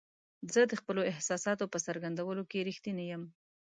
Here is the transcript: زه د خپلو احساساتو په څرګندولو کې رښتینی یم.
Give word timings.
زه 0.53 0.61
د 0.67 0.73
خپلو 0.81 1.01
احساساتو 1.11 1.65
په 1.73 1.77
څرګندولو 1.85 2.43
کې 2.51 2.65
رښتینی 2.69 3.05
یم. 3.11 3.23